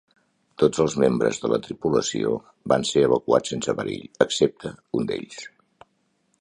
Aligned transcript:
Tots 0.61 0.79
els 0.83 0.95
membres 1.03 1.39
de 1.43 1.51
la 1.51 1.59
tripulació 1.67 2.33
van 2.75 2.87
ser 2.93 3.05
evacuats 3.09 3.55
sense 3.55 3.77
perill, 3.83 4.11
excepte 4.27 4.73
un 5.03 5.09
d'ells. 5.13 5.49